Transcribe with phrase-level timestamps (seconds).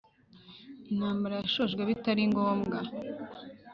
[0.91, 2.77] intambara yashojwe bitali ngombwa